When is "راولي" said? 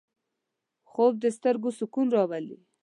2.15-2.57